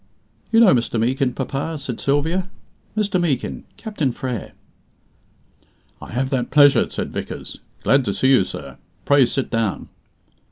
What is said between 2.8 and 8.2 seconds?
"Mr. Meekin, Captain Frere." "I have that pleasure," said Vickers. "Glad to